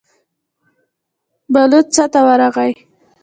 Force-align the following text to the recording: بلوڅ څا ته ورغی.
بلوڅ 1.53 1.87
څا 1.95 2.05
ته 2.13 2.19
ورغی. 2.27 2.71